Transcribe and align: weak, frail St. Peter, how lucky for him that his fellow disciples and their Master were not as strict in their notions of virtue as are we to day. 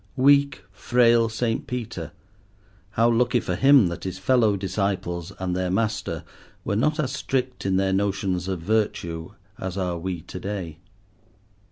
weak, 0.17 0.63
frail 0.71 1.29
St. 1.29 1.67
Peter, 1.67 2.11
how 2.93 3.07
lucky 3.07 3.39
for 3.39 3.53
him 3.53 3.85
that 3.85 4.03
his 4.03 4.17
fellow 4.17 4.57
disciples 4.57 5.31
and 5.37 5.55
their 5.55 5.69
Master 5.69 6.23
were 6.65 6.75
not 6.75 6.99
as 6.99 7.11
strict 7.11 7.67
in 7.67 7.75
their 7.77 7.93
notions 7.93 8.47
of 8.47 8.61
virtue 8.61 9.29
as 9.59 9.77
are 9.77 9.99
we 9.99 10.21
to 10.21 10.39
day. 10.39 10.79